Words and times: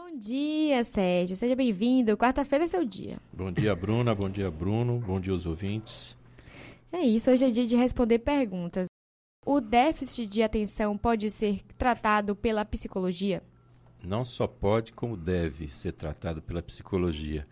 Bom 0.00 0.16
dia, 0.16 0.84
Sérgio. 0.84 1.34
Seja 1.34 1.56
bem-vindo. 1.56 2.16
Quarta-feira 2.16 2.66
é 2.66 2.68
seu 2.68 2.84
dia. 2.84 3.18
Bom 3.32 3.50
dia, 3.50 3.74
Bruna. 3.74 4.14
Bom 4.14 4.30
dia, 4.30 4.48
Bruno. 4.48 5.00
Bom 5.00 5.18
dia, 5.18 5.34
os 5.34 5.44
ouvintes. 5.44 6.16
É 6.92 7.00
isso. 7.00 7.28
Hoje 7.28 7.44
é 7.44 7.50
dia 7.50 7.66
de 7.66 7.74
responder 7.74 8.20
perguntas. 8.20 8.86
O 9.44 9.60
déficit 9.60 10.28
de 10.28 10.40
atenção 10.40 10.96
pode 10.96 11.28
ser 11.30 11.62
tratado 11.76 12.36
pela 12.36 12.64
psicologia? 12.64 13.42
Não 14.00 14.24
só 14.24 14.46
pode, 14.46 14.92
como 14.92 15.16
deve 15.16 15.68
ser 15.68 15.92
tratado 15.92 16.40
pela 16.40 16.62
psicologia. 16.62 17.44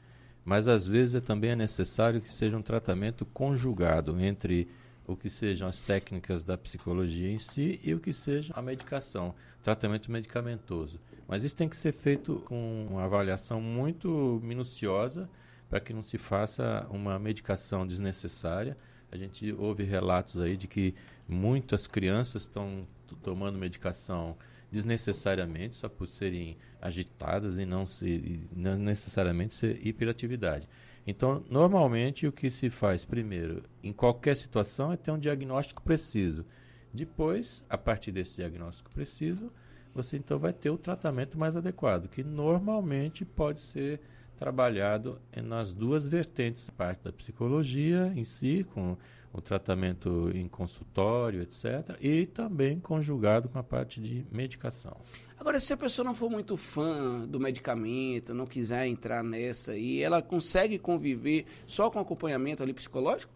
Mas 0.44 0.68
às 0.68 0.86
vezes 0.86 1.20
também 1.22 1.50
é 1.50 1.56
necessário 1.56 2.20
que 2.20 2.32
seja 2.32 2.56
um 2.56 2.62
tratamento 2.62 3.26
conjugado 3.26 4.18
entre 4.20 4.68
o 5.04 5.16
que 5.16 5.28
sejam 5.28 5.66
as 5.66 5.80
técnicas 5.80 6.44
da 6.44 6.56
psicologia 6.56 7.28
em 7.28 7.38
si 7.38 7.80
e 7.82 7.92
o 7.92 7.98
que 7.98 8.12
seja 8.12 8.54
a 8.56 8.62
medicação, 8.62 9.34
tratamento 9.64 10.12
medicamentoso. 10.12 11.00
Mas 11.28 11.42
isso 11.42 11.56
tem 11.56 11.68
que 11.68 11.76
ser 11.76 11.92
feito 11.92 12.42
com 12.46 12.86
uma 12.90 13.04
avaliação 13.04 13.60
muito 13.60 14.40
minuciosa 14.42 15.28
para 15.68 15.80
que 15.80 15.92
não 15.92 16.02
se 16.02 16.18
faça 16.18 16.86
uma 16.90 17.18
medicação 17.18 17.86
desnecessária. 17.86 18.76
A 19.10 19.16
gente 19.16 19.52
ouve 19.52 19.82
relatos 19.82 20.40
aí 20.40 20.56
de 20.56 20.66
que 20.66 20.94
muitas 21.28 21.86
crianças 21.86 22.42
estão 22.42 22.86
tomando 23.22 23.58
medicação 23.58 24.36
desnecessariamente 24.70 25.76
só 25.76 25.88
por 25.88 26.08
serem 26.08 26.56
agitadas 26.80 27.58
e 27.58 27.64
não, 27.64 27.86
ser, 27.86 28.40
não 28.54 28.76
necessariamente 28.76 29.54
ser 29.54 29.84
hiperatividade. 29.86 30.68
Então, 31.06 31.44
normalmente, 31.48 32.26
o 32.26 32.32
que 32.32 32.50
se 32.50 32.68
faz 32.68 33.04
primeiro, 33.04 33.62
em 33.82 33.92
qualquer 33.92 34.36
situação, 34.36 34.92
é 34.92 34.96
ter 34.96 35.12
um 35.12 35.18
diagnóstico 35.18 35.82
preciso. 35.82 36.44
Depois, 36.92 37.62
a 37.70 37.78
partir 37.78 38.10
desse 38.10 38.36
diagnóstico 38.36 38.90
preciso, 38.90 39.52
você 39.96 40.16
então 40.16 40.38
vai 40.38 40.52
ter 40.52 40.70
o 40.70 40.78
tratamento 40.78 41.38
mais 41.38 41.56
adequado, 41.56 42.08
que 42.08 42.22
normalmente 42.22 43.24
pode 43.24 43.60
ser 43.60 44.00
trabalhado 44.36 45.18
nas 45.42 45.74
duas 45.74 46.06
vertentes, 46.06 46.68
parte 46.70 47.02
da 47.02 47.12
psicologia 47.12 48.12
em 48.14 48.24
si, 48.24 48.66
com 48.74 48.96
o 49.32 49.40
tratamento 49.40 50.30
em 50.34 50.46
consultório, 50.46 51.42
etc., 51.42 51.96
e 52.00 52.26
também 52.26 52.78
conjugado 52.78 53.48
com 53.48 53.58
a 53.58 53.62
parte 53.62 54.00
de 54.00 54.26
medicação. 54.30 54.96
Agora, 55.38 55.60
se 55.60 55.72
a 55.72 55.76
pessoa 55.76 56.04
não 56.04 56.14
for 56.14 56.30
muito 56.30 56.56
fã 56.56 57.26
do 57.26 57.38
medicamento, 57.38 58.32
não 58.32 58.46
quiser 58.46 58.86
entrar 58.86 59.22
nessa 59.22 59.72
aí, 59.72 60.02
ela 60.02 60.22
consegue 60.22 60.78
conviver 60.78 61.44
só 61.66 61.90
com 61.90 61.98
acompanhamento 61.98 62.62
ali 62.62 62.72
psicológico? 62.72 63.32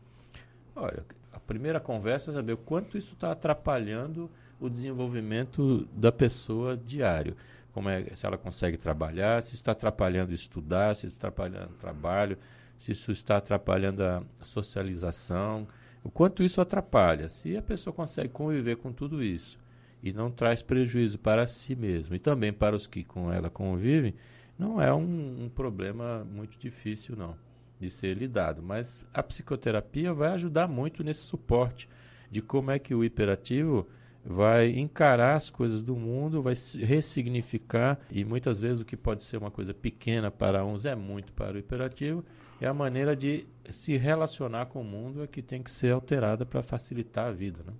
Olha, 0.75 1.05
a 1.33 1.39
primeira 1.39 1.79
conversa 1.79 2.31
é 2.31 2.35
saber 2.35 2.55
o 2.55 2.59
quanto 2.59 2.97
isso 2.97 3.13
está 3.13 3.33
atrapalhando 3.33 4.31
o 4.61 4.69
desenvolvimento 4.69 5.89
da 5.93 6.13
pessoa 6.13 6.77
diário. 6.77 7.35
Como 7.73 7.89
é, 7.89 8.05
se 8.15 8.27
ela 8.27 8.37
consegue 8.37 8.77
trabalhar, 8.77 9.43
se 9.43 9.55
está 9.55 9.73
atrapalhando 9.73 10.35
estudar, 10.35 10.95
se 10.95 11.07
está 11.07 11.29
atrapalhando 11.29 11.73
trabalho, 11.81 12.37
se 12.79 12.93
isso 12.93 13.11
está 13.11 13.39
atrapalhando 13.39 14.03
a 14.03 14.23
socialização, 14.43 15.67
o 16.03 16.11
quanto 16.11 16.43
isso 16.43 16.61
atrapalha. 16.61 17.29
Se 17.29 17.57
a 17.57 17.63
pessoa 17.63 17.95
consegue 17.95 18.29
conviver 18.29 18.77
com 18.77 18.93
tudo 18.93 19.23
isso 19.23 19.59
e 20.03 20.13
não 20.13 20.31
traz 20.31 20.63
prejuízo 20.63 21.19
para 21.19 21.47
si 21.47 21.75
mesmo 21.75 22.15
e 22.15 22.19
também 22.19 22.53
para 22.53 22.77
os 22.77 22.87
que 22.87 23.05
com 23.05 23.33
ela 23.33 23.49
convivem, 23.49 24.15
não 24.59 24.81
é 24.81 24.93
um, 24.93 25.45
um 25.45 25.49
problema 25.49 26.25
muito 26.25 26.59
difícil 26.59 27.17
não 27.17 27.35
de 27.81 27.91
ser 27.91 28.15
lidado. 28.15 28.63
Mas 28.63 29.03
a 29.13 29.23
psicoterapia 29.23 30.13
vai 30.13 30.33
ajudar 30.33 30.69
muito 30.69 31.03
nesse 31.03 31.23
suporte 31.23 31.89
de 32.31 32.43
como 32.43 32.71
é 32.71 32.79
que 32.79 32.95
o 32.95 33.03
hiperativo 33.03 33.89
vai 34.31 34.71
encarar 34.79 35.35
as 35.35 35.51
coisas 35.51 35.83
do 35.83 35.97
mundo, 35.97 36.41
vai 36.41 36.55
ressignificar 36.79 37.99
e 38.13 38.25
muitas 38.25 38.61
vezes 38.61 38.81
o 38.81 38.85
que 38.85 38.97
pode 38.97 39.25
ser 39.25 39.39
uma 39.39 39.51
coisa 39.51 39.75
pequena 39.75 40.31
para 40.31 40.65
uns 40.65 40.85
é 40.85 40.95
muito 40.95 41.33
para 41.33 41.57
o 41.57 41.59
hiperativo, 41.59 42.25
é 42.61 42.67
a 42.69 42.73
maneira 42.73 43.17
de 43.17 43.45
se 43.71 43.97
relacionar 43.97 44.67
com 44.67 44.83
o 44.83 44.85
mundo 44.85 45.25
é 45.25 45.27
que 45.27 45.43
tem 45.43 45.61
que 45.61 45.71
ser 45.71 45.93
alterada 45.93 46.47
para 46.47 46.63
facilitar 46.63 47.27
a 47.27 47.33
vida, 47.33 47.59
né? 47.67 47.73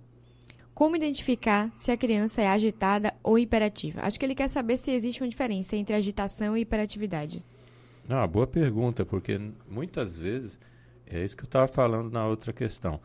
Como 0.73 0.97
identificar 0.97 1.71
se 1.77 1.89
a 1.89 1.95
criança 1.95 2.41
é 2.41 2.47
agitada 2.47 3.13
ou 3.23 3.39
hiperativa? 3.39 4.01
Acho 4.01 4.19
que 4.19 4.25
ele 4.25 4.35
quer 4.35 4.49
saber 4.49 4.75
se 4.75 4.91
existe 4.91 5.21
uma 5.21 5.29
diferença 5.29 5.77
entre 5.77 5.95
agitação 5.95 6.57
e 6.57 6.61
hiperatividade. 6.61 7.43
Não, 8.09 8.27
boa 8.27 8.47
pergunta, 8.47 9.05
porque 9.05 9.39
muitas 9.69 10.17
vezes 10.17 10.59
é 11.05 11.23
isso 11.23 11.37
que 11.37 11.43
eu 11.43 11.47
estava 11.47 11.67
falando 11.67 12.11
na 12.11 12.25
outra 12.25 12.51
questão. 12.51 12.99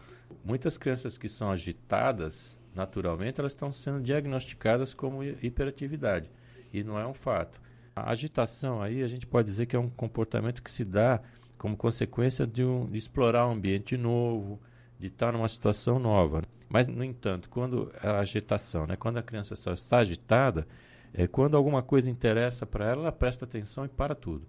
Muitas 0.45 0.77
crianças 0.79 1.19
que 1.19 1.29
são 1.29 1.51
agitadas, 1.51 2.56
naturalmente, 2.77 3.41
elas 3.41 3.53
estão 3.53 3.73
sendo 3.73 4.01
diagnosticadas 4.01 4.93
como 4.93 5.25
hiperatividade. 5.25 6.31
E 6.73 6.85
não 6.85 6.99
é 6.99 7.07
um 7.07 7.15
fato. 7.15 7.61
A 7.95 8.11
agitação 8.11 8.83
aí, 8.83 9.03
a 9.03 9.09
gente 9.09 9.27
pode 9.27 9.49
dizer 9.49 9.65
que 9.65 9.75
é 9.75 9.79
um 9.79 9.89
comportamento 9.89 10.63
que 10.63 10.71
se 10.71 10.85
dá 10.85 11.21
como 11.57 11.75
consequência 11.75 12.47
de, 12.47 12.63
um, 12.63 12.87
de 12.87 12.99
explorar 12.99 13.47
um 13.49 13.53
ambiente 13.53 13.97
novo, 13.97 14.61
de 15.01 15.07
estar 15.07 15.33
numa 15.33 15.49
situação 15.49 15.99
nova. 15.99 16.43
Mas, 16.69 16.87
no 16.87 17.03
entanto, 17.03 17.49
quando 17.49 17.91
a 18.03 18.19
agitação, 18.19 18.87
né, 18.87 18.95
quando 18.95 19.17
a 19.17 19.23
criança 19.23 19.57
só 19.57 19.73
está 19.73 19.99
agitada, 19.99 20.67
é 21.15 21.27
quando 21.27 21.57
alguma 21.57 21.83
coisa 21.83 22.11
interessa 22.11 22.67
para 22.67 22.85
ela, 22.85 23.03
ela 23.03 23.13
presta 23.13 23.47
atenção 23.47 23.87
e 23.87 23.89
para 23.89 24.15
tudo. 24.15 24.47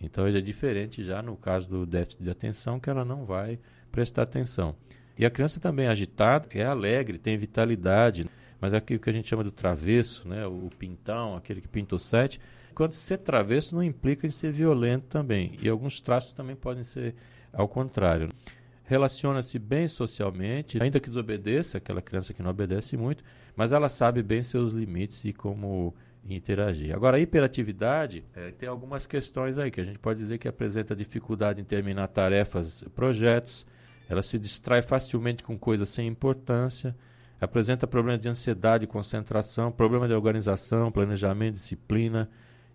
Então, 0.00 0.26
ele 0.26 0.38
é 0.38 0.42
diferente 0.42 1.04
já 1.04 1.22
no 1.22 1.36
caso 1.36 1.68
do 1.68 1.86
déficit 1.86 2.24
de 2.24 2.30
atenção, 2.30 2.80
que 2.80 2.90
ela 2.90 3.04
não 3.04 3.24
vai 3.24 3.60
prestar 3.92 4.22
atenção. 4.22 4.74
E 5.18 5.26
a 5.26 5.30
criança 5.30 5.58
também 5.58 5.86
é 5.86 5.88
agitada, 5.88 6.48
é 6.54 6.64
alegre, 6.64 7.18
tem 7.18 7.36
vitalidade, 7.36 8.26
mas 8.60 8.72
é 8.72 8.76
aquilo 8.76 9.00
que 9.00 9.10
a 9.10 9.12
gente 9.12 9.28
chama 9.28 9.42
do 9.42 9.50
travesso, 9.50 10.28
né? 10.28 10.46
o 10.46 10.70
pintão, 10.78 11.36
aquele 11.36 11.60
que 11.60 11.68
pinta 11.68 11.96
o 11.96 11.98
sete. 11.98 12.40
Quando 12.74 12.92
ser 12.92 13.18
travesso 13.18 13.74
não 13.74 13.82
implica 13.82 14.26
em 14.26 14.30
ser 14.30 14.52
violento 14.52 15.06
também. 15.08 15.58
E 15.60 15.68
alguns 15.68 16.00
traços 16.00 16.32
também 16.32 16.54
podem 16.54 16.84
ser 16.84 17.16
ao 17.52 17.66
contrário. 17.66 18.28
Relaciona-se 18.84 19.58
bem 19.58 19.88
socialmente, 19.88 20.80
ainda 20.80 21.00
que 21.00 21.08
desobedeça, 21.08 21.78
aquela 21.78 22.00
criança 22.00 22.32
que 22.32 22.42
não 22.42 22.50
obedece 22.50 22.96
muito, 22.96 23.24
mas 23.56 23.72
ela 23.72 23.88
sabe 23.88 24.22
bem 24.22 24.42
seus 24.42 24.72
limites 24.72 25.24
e 25.24 25.32
como 25.32 25.94
interagir. 26.24 26.94
Agora, 26.94 27.16
a 27.16 27.20
hiperatividade 27.20 28.24
é, 28.34 28.50
tem 28.52 28.68
algumas 28.68 29.06
questões 29.06 29.58
aí 29.58 29.70
que 29.70 29.80
a 29.80 29.84
gente 29.84 29.98
pode 29.98 30.20
dizer 30.20 30.38
que 30.38 30.48
apresenta 30.48 30.94
dificuldade 30.94 31.60
em 31.60 31.64
terminar 31.64 32.06
tarefas, 32.08 32.84
projetos, 32.94 33.66
ela 34.08 34.22
se 34.22 34.38
distrai 34.38 34.80
facilmente 34.80 35.42
com 35.42 35.58
coisas 35.58 35.88
sem 35.88 36.08
importância, 36.08 36.96
apresenta 37.40 37.86
problemas 37.86 38.22
de 38.22 38.28
ansiedade, 38.28 38.86
concentração, 38.86 39.70
problema 39.70 40.08
de 40.08 40.14
organização, 40.14 40.90
planejamento, 40.90 41.54
disciplina. 41.54 42.28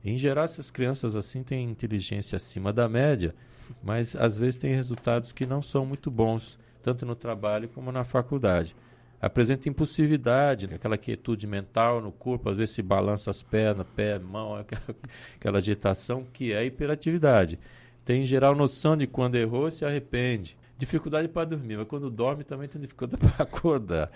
Em 0.06 0.18
geral, 0.18 0.46
essas 0.46 0.70
crianças 0.70 1.16
assim 1.16 1.44
têm 1.44 1.70
inteligência 1.70 2.36
acima 2.36 2.72
da 2.72 2.88
média, 2.88 3.34
mas 3.82 4.16
às 4.16 4.38
vezes 4.38 4.58
têm 4.58 4.76
resultados 4.76 5.32
que 5.32 5.46
não 5.46 5.62
são 5.62 5.86
muito 5.86 6.12
bons, 6.12 6.60
tanto 6.84 7.06
no 7.06 7.16
trabalho 7.16 7.68
como 7.68 7.92
na 7.92 8.04
faculdade. 8.04 8.76
Apresenta 9.20 9.70
impulsividade, 9.70 10.70
aquela 10.74 10.98
quietude 10.98 11.48
mental 11.48 12.02
no 12.02 12.12
corpo, 12.12 12.50
às 12.50 12.58
vezes 12.58 12.76
se 12.76 12.82
balança 12.82 13.32
as 13.32 13.42
pernas, 13.42 13.88
pé, 13.96 14.20
mão, 14.20 14.54
aquela, 14.60 14.98
aquela 15.36 15.58
agitação 15.58 16.28
que 16.32 16.54
é 16.54 16.64
hiperatividade. 16.64 17.58
Tem 18.06 18.22
em 18.22 18.26
geral 18.26 18.54
noção 18.54 18.98
de 18.98 19.08
quando 19.08 19.36
errou 19.36 19.72
se 19.72 19.86
arrepende 19.86 20.58
dificuldade 20.84 21.28
para 21.28 21.46
dormir, 21.46 21.78
mas 21.78 21.88
quando 21.88 22.10
dorme 22.10 22.44
também 22.44 22.68
tem 22.68 22.82
dificuldade 22.82 23.22
para 23.24 23.44
acordar. 23.44 24.12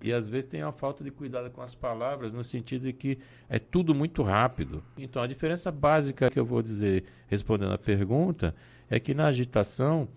E 0.00 0.12
às 0.12 0.28
vezes 0.28 0.48
tem 0.48 0.62
uma 0.62 0.72
falta 0.72 1.04
de 1.04 1.10
cuidado 1.10 1.50
com 1.50 1.62
as 1.62 1.74
palavras, 1.74 2.32
no 2.32 2.42
sentido 2.42 2.86
de 2.86 2.92
que 2.92 3.18
é 3.48 3.58
tudo 3.58 3.94
muito 3.94 4.22
rápido. 4.22 4.82
Então 4.98 5.22
a 5.22 5.26
diferença 5.26 5.70
básica 5.70 6.28
que 6.28 6.38
eu 6.38 6.44
vou 6.44 6.60
dizer, 6.60 7.04
respondendo 7.28 7.72
a 7.72 7.78
pergunta, 7.78 8.54
é 8.90 8.98
que 8.98 9.14
na 9.14 9.26
agitação, 9.26 10.08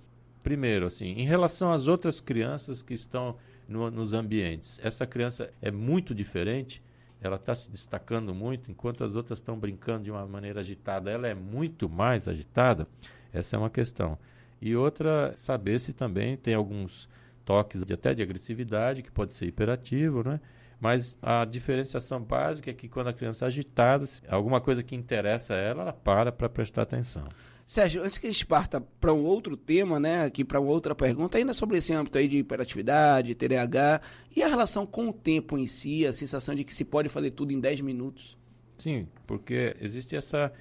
primeiro, 0.42 0.88
assim, 0.88 1.06
em 1.06 1.26
relação 1.26 1.72
às 1.72 1.88
outras 1.88 2.20
crianças 2.20 2.82
que 2.82 2.94
estão 2.96 3.36
no, 3.68 3.92
nos 3.92 4.14
ambientes, 4.14 4.80
essa 4.84 5.06
criança 5.06 5.52
é 5.62 5.70
muito 5.70 6.16
diferente, 6.16 6.82
ela 7.22 7.36
está 7.36 7.54
se 7.56 7.72
destacando 7.72 8.34
muito, 8.34 8.72
enquanto 8.72 9.04
as 9.04 9.16
outras 9.16 9.40
estão 9.40 9.58
brincando 9.58 10.06
de 10.06 10.12
uma 10.12 10.26
maneira 10.26 10.62
agitada, 10.62 11.12
ela 11.12 11.28
é 11.28 11.34
muito 11.34 11.88
mais 11.88 12.28
agitada. 12.28 12.88
Essa 13.32 13.56
é 13.56 13.60
uma 13.60 13.70
questão. 13.70 14.18
E 14.66 14.76
outra, 14.76 15.32
saber 15.38 15.80
se 15.80 15.94
também 15.94 16.36
tem 16.36 16.56
alguns 16.56 17.08
toques 17.46 17.84
de, 17.84 17.94
até 17.94 18.16
de 18.16 18.24
agressividade, 18.24 19.04
que 19.04 19.12
pode 19.12 19.32
ser 19.36 19.46
hiperativo, 19.46 20.28
né? 20.28 20.42
Mas 20.80 21.16
a 21.22 21.46
diferenciação 21.46 22.20
básica 22.20 22.72
é 22.72 22.74
que 22.74 22.90
quando 22.90 23.10
a 23.10 23.14
criança 23.14 23.46
é 23.46 23.48
agitada, 23.48 24.10
alguma 24.28 24.60
coisa 24.60 24.82
que 24.82 24.96
interessa 24.96 25.54
a 25.54 25.58
ela, 25.58 25.84
ela 25.84 25.94
para 25.94 26.32
para 26.32 26.50
prestar 26.50 26.82
atenção. 26.82 27.28
Sérgio, 27.68 28.02
antes 28.02 28.18
que 28.18 28.26
a 28.26 28.32
gente 28.32 28.44
parta 28.44 28.82
para 28.82 29.14
um 29.14 29.24
outro 29.24 29.56
tema, 29.56 30.00
né, 30.00 30.26
aqui 30.26 30.44
para 30.44 30.60
outra 30.60 30.96
pergunta, 30.96 31.38
ainda 31.38 31.54
sobre 31.54 31.78
esse 31.78 31.94
âmbito 31.94 32.18
aí 32.18 32.28
de 32.28 32.38
hiperatividade, 32.38 33.36
TDAH, 33.36 34.02
e 34.36 34.42
a 34.42 34.48
relação 34.48 34.84
com 34.84 35.10
o 35.10 35.14
tempo 35.14 35.60
em 35.60 35.68
si, 35.68 36.08
a 36.08 36.12
sensação 36.12 36.56
de 36.56 36.64
que 36.64 36.74
se 36.74 36.84
pode 36.84 37.08
fazer 37.08 37.30
tudo 37.30 37.54
em 37.54 37.60
10 37.60 37.82
minutos? 37.82 38.36
Sim, 38.80 39.08
porque 39.28 39.76
existe 39.80 40.16
essa 40.16 40.52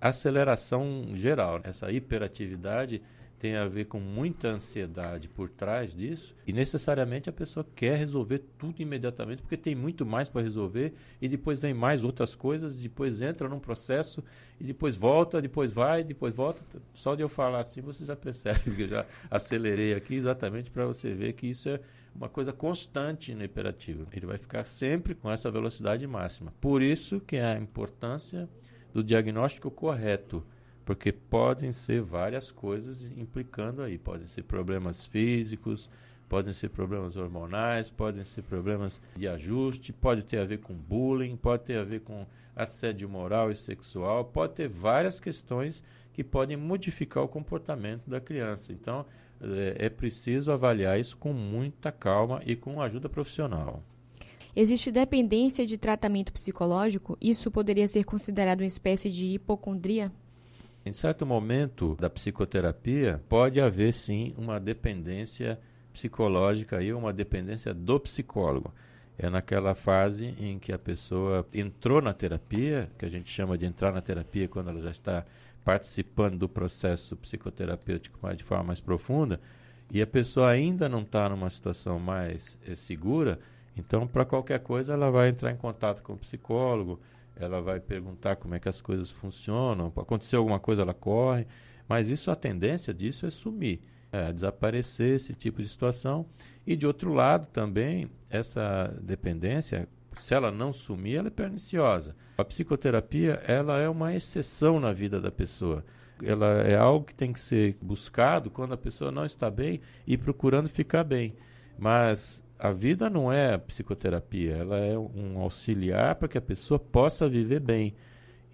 aceleração 0.00 1.08
geral, 1.14 1.60
essa 1.64 1.90
hiperatividade 1.90 3.02
tem 3.38 3.56
a 3.56 3.66
ver 3.66 3.84
com 3.84 4.00
muita 4.00 4.48
ansiedade 4.48 5.28
por 5.28 5.48
trás 5.48 5.94
disso 5.94 6.34
e 6.46 6.52
necessariamente 6.52 7.30
a 7.30 7.32
pessoa 7.32 7.64
quer 7.74 7.96
resolver 7.96 8.42
tudo 8.58 8.82
imediatamente 8.82 9.42
porque 9.42 9.56
tem 9.56 9.74
muito 9.74 10.04
mais 10.04 10.28
para 10.28 10.42
resolver 10.42 10.92
e 11.20 11.28
depois 11.28 11.58
vem 11.58 11.72
mais 11.72 12.02
outras 12.02 12.34
coisas, 12.34 12.80
depois 12.80 13.20
entra 13.20 13.48
num 13.48 13.60
processo 13.60 14.22
e 14.60 14.64
depois 14.64 14.96
volta, 14.96 15.40
depois 15.40 15.72
vai, 15.72 16.02
depois 16.02 16.34
volta. 16.34 16.62
Só 16.94 17.14
de 17.14 17.22
eu 17.22 17.28
falar 17.28 17.60
assim 17.60 17.80
você 17.80 18.04
já 18.04 18.16
percebe 18.16 18.74
que 18.74 18.82
eu 18.82 18.88
já 18.88 19.06
acelerei 19.30 19.94
aqui 19.94 20.16
exatamente 20.16 20.70
para 20.70 20.84
você 20.86 21.14
ver 21.14 21.34
que 21.34 21.46
isso 21.46 21.68
é 21.68 21.80
uma 22.14 22.28
coisa 22.28 22.52
constante 22.52 23.32
no 23.34 23.44
hiperativo. 23.44 24.06
Ele 24.12 24.26
vai 24.26 24.38
ficar 24.38 24.64
sempre 24.64 25.14
com 25.14 25.30
essa 25.30 25.50
velocidade 25.50 26.04
máxima. 26.06 26.52
Por 26.60 26.82
isso 26.82 27.20
que 27.20 27.36
é 27.36 27.44
a 27.44 27.58
importância 27.58 28.48
do 28.92 29.04
diagnóstico 29.04 29.70
correto 29.70 30.44
porque 30.88 31.12
podem 31.12 31.70
ser 31.70 32.00
várias 32.00 32.50
coisas 32.50 33.02
implicando 33.14 33.82
aí. 33.82 33.98
Podem 33.98 34.26
ser 34.26 34.42
problemas 34.44 35.04
físicos, 35.04 35.86
podem 36.30 36.54
ser 36.54 36.70
problemas 36.70 37.14
hormonais, 37.14 37.90
podem 37.90 38.24
ser 38.24 38.40
problemas 38.40 38.98
de 39.14 39.28
ajuste, 39.28 39.92
pode 39.92 40.22
ter 40.22 40.38
a 40.38 40.46
ver 40.46 40.60
com 40.60 40.72
bullying, 40.72 41.36
pode 41.36 41.64
ter 41.64 41.76
a 41.76 41.84
ver 41.84 42.00
com 42.00 42.26
assédio 42.56 43.06
moral 43.06 43.50
e 43.50 43.54
sexual, 43.54 44.24
pode 44.24 44.54
ter 44.54 44.66
várias 44.66 45.20
questões 45.20 45.84
que 46.14 46.24
podem 46.24 46.56
modificar 46.56 47.22
o 47.22 47.28
comportamento 47.28 48.08
da 48.08 48.18
criança. 48.18 48.72
Então, 48.72 49.04
é, 49.42 49.84
é 49.84 49.90
preciso 49.90 50.50
avaliar 50.50 50.98
isso 50.98 51.18
com 51.18 51.34
muita 51.34 51.92
calma 51.92 52.40
e 52.46 52.56
com 52.56 52.80
ajuda 52.80 53.10
profissional. 53.10 53.82
Existe 54.56 54.90
dependência 54.90 55.66
de 55.66 55.76
tratamento 55.76 56.32
psicológico? 56.32 57.18
Isso 57.20 57.50
poderia 57.50 57.86
ser 57.86 58.04
considerado 58.04 58.62
uma 58.62 58.66
espécie 58.66 59.10
de 59.10 59.26
hipocondria? 59.26 60.10
Em 60.88 60.92
certo 60.94 61.26
momento 61.26 61.94
da 62.00 62.08
psicoterapia, 62.08 63.20
pode 63.28 63.60
haver 63.60 63.92
sim 63.92 64.34
uma 64.38 64.58
dependência 64.58 65.60
psicológica 65.92 66.82
e 66.82 66.94
uma 66.94 67.12
dependência 67.12 67.74
do 67.74 68.00
psicólogo. 68.00 68.72
É 69.18 69.28
naquela 69.28 69.74
fase 69.74 70.34
em 70.40 70.58
que 70.58 70.72
a 70.72 70.78
pessoa 70.78 71.46
entrou 71.52 72.00
na 72.00 72.14
terapia, 72.14 72.90
que 72.98 73.04
a 73.04 73.08
gente 73.10 73.30
chama 73.30 73.58
de 73.58 73.66
entrar 73.66 73.92
na 73.92 74.00
terapia 74.00 74.48
quando 74.48 74.70
ela 74.70 74.80
já 74.80 74.90
está 74.90 75.26
participando 75.62 76.38
do 76.38 76.48
processo 76.48 77.14
psicoterapêutico 77.16 78.18
mais 78.22 78.38
de 78.38 78.44
forma 78.44 78.64
mais 78.64 78.80
profunda, 78.80 79.38
e 79.92 80.00
a 80.00 80.06
pessoa 80.06 80.48
ainda 80.48 80.88
não 80.88 81.02
está 81.02 81.28
numa 81.28 81.50
situação 81.50 81.98
mais 81.98 82.58
é, 82.66 82.74
segura, 82.74 83.38
então 83.76 84.06
para 84.06 84.24
qualquer 84.24 84.60
coisa 84.60 84.94
ela 84.94 85.10
vai 85.10 85.28
entrar 85.28 85.52
em 85.52 85.56
contato 85.56 86.02
com 86.02 86.14
o 86.14 86.18
psicólogo, 86.18 86.98
ela 87.38 87.60
vai 87.60 87.80
perguntar 87.80 88.36
como 88.36 88.54
é 88.54 88.58
que 88.58 88.68
as 88.68 88.80
coisas 88.80 89.10
funcionam, 89.10 89.92
acontecer 89.96 90.36
alguma 90.36 90.58
coisa 90.58 90.82
ela 90.82 90.94
corre, 90.94 91.46
mas 91.88 92.08
isso 92.08 92.30
a 92.30 92.36
tendência 92.36 92.92
disso 92.92 93.26
é 93.26 93.30
sumir, 93.30 93.80
é 94.12 94.32
desaparecer 94.32 95.16
esse 95.16 95.34
tipo 95.34 95.62
de 95.62 95.68
situação. 95.68 96.26
E 96.66 96.76
de 96.76 96.86
outro 96.86 97.12
lado 97.12 97.46
também, 97.46 98.10
essa 98.28 98.94
dependência, 99.00 99.88
se 100.18 100.34
ela 100.34 100.50
não 100.50 100.72
sumir, 100.72 101.16
ela 101.16 101.28
é 101.28 101.30
perniciosa. 101.30 102.14
A 102.36 102.44
psicoterapia, 102.44 103.42
ela 103.46 103.78
é 103.78 103.88
uma 103.88 104.14
exceção 104.14 104.78
na 104.78 104.92
vida 104.92 105.20
da 105.20 105.30
pessoa. 105.30 105.84
Ela 106.22 106.62
é 106.62 106.76
algo 106.76 107.06
que 107.06 107.14
tem 107.14 107.32
que 107.32 107.40
ser 107.40 107.76
buscado 107.80 108.50
quando 108.50 108.74
a 108.74 108.76
pessoa 108.76 109.10
não 109.10 109.24
está 109.24 109.50
bem 109.50 109.80
e 110.06 110.18
procurando 110.18 110.68
ficar 110.68 111.04
bem. 111.04 111.34
Mas 111.78 112.42
a 112.58 112.72
vida 112.72 113.08
não 113.08 113.32
é 113.32 113.56
psicoterapia, 113.56 114.56
ela 114.56 114.78
é 114.78 114.98
um 114.98 115.38
auxiliar 115.38 116.16
para 116.16 116.26
que 116.26 116.36
a 116.36 116.42
pessoa 116.42 116.78
possa 116.78 117.28
viver 117.28 117.60
bem. 117.60 117.94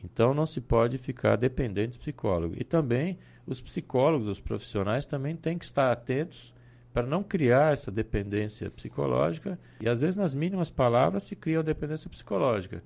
Então 0.04 0.34
não 0.34 0.44
se 0.44 0.60
pode 0.60 0.98
ficar 0.98 1.36
dependente 1.36 1.92
de 1.92 1.98
psicólogo. 1.98 2.54
E 2.58 2.64
também 2.64 3.18
os 3.46 3.60
psicólogos, 3.60 4.28
os 4.28 4.40
profissionais 4.40 5.06
também 5.06 5.34
têm 5.34 5.56
que 5.56 5.64
estar 5.64 5.90
atentos 5.90 6.52
para 6.92 7.06
não 7.06 7.22
criar 7.22 7.72
essa 7.72 7.90
dependência 7.90 8.70
psicológica. 8.70 9.58
E 9.80 9.88
às 9.88 10.00
vezes 10.00 10.16
nas 10.16 10.34
mínimas 10.34 10.70
palavras 10.70 11.22
se 11.22 11.34
cria 11.34 11.60
a 11.60 11.62
dependência 11.62 12.10
psicológica. 12.10 12.82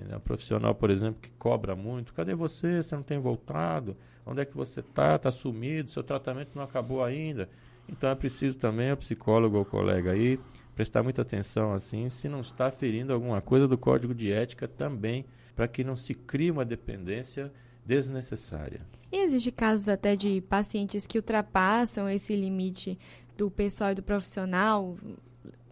Um 0.00 0.18
profissional, 0.20 0.74
por 0.74 0.90
exemplo, 0.90 1.20
que 1.20 1.30
cobra 1.38 1.76
muito, 1.76 2.14
cadê 2.14 2.34
você? 2.34 2.82
Você 2.82 2.96
não 2.96 3.02
tem 3.02 3.18
voltado? 3.18 3.94
Onde 4.24 4.40
é 4.40 4.44
que 4.44 4.56
você 4.56 4.80
está? 4.80 5.16
Está 5.16 5.30
sumido? 5.30 5.90
Seu 5.90 6.02
tratamento 6.02 6.52
não 6.54 6.62
acabou 6.62 7.04
ainda? 7.04 7.48
Então 7.86 8.08
é 8.08 8.14
preciso 8.14 8.56
também 8.56 8.90
o 8.90 8.96
psicólogo 8.96 9.58
ou 9.58 9.64
colega 9.64 10.12
aí 10.12 10.40
prestar 10.74 11.02
muita 11.02 11.22
atenção 11.22 11.72
assim, 11.72 12.08
se 12.08 12.28
não 12.28 12.40
está 12.40 12.70
ferindo 12.70 13.12
alguma 13.12 13.40
coisa 13.40 13.68
do 13.68 13.76
código 13.78 14.14
de 14.14 14.32
ética 14.32 14.66
também, 14.66 15.24
para 15.54 15.68
que 15.68 15.84
não 15.84 15.96
se 15.96 16.14
crie 16.14 16.50
uma 16.50 16.64
dependência 16.64 17.52
desnecessária. 17.84 18.80
E 19.10 19.18
existe 19.18 19.50
casos 19.50 19.88
até 19.88 20.16
de 20.16 20.40
pacientes 20.42 21.06
que 21.06 21.18
ultrapassam 21.18 22.08
esse 22.08 22.34
limite 22.34 22.98
do 23.36 23.50
pessoal 23.50 23.92
e 23.92 23.94
do 23.94 24.02
profissional, 24.02 24.96